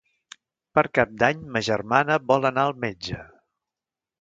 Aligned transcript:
Per 0.77 0.83
Cap 0.99 1.11
d'Any 1.23 1.43
ma 1.57 1.63
germana 1.69 2.17
vol 2.33 2.51
anar 2.51 2.67
al 2.71 2.75
metge. 2.87 3.21